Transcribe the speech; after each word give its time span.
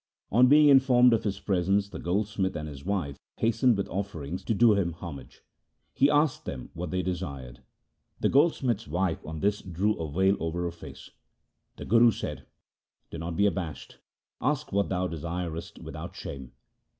On 0.31 0.47
being 0.47 0.67
informed 0.69 1.13
of 1.13 1.25
his 1.25 1.39
presence 1.39 1.89
the 1.89 1.99
goldsmith 1.99 2.55
and 2.55 2.67
his 2.67 2.83
wife 2.83 3.17
hastened 3.37 3.77
with 3.77 3.87
offerings 3.89 4.43
to 4.45 4.55
do 4.55 4.73
him 4.73 4.93
homage. 4.93 5.43
He 5.93 6.09
asked 6.09 6.45
them 6.45 6.71
what 6.73 6.89
they 6.89 7.03
desired. 7.03 7.61
The 8.19 8.27
goldsmith's 8.27 8.87
wife 8.87 9.23
on 9.23 9.41
this 9.41 9.61
drew 9.61 9.95
a 9.99 10.11
veil 10.11 10.37
over 10.39 10.63
her 10.63 10.71
face. 10.71 11.11
The 11.75 11.85
Guru 11.85 12.09
said,' 12.09 12.47
Be 13.11 13.19
not 13.19 13.39
abashed. 13.39 13.99
Ask 14.41 14.71
what 14.71 14.89
thou 14.89 15.05
desirest 15.05 15.77
without 15.77 16.15
shame.' 16.15 16.53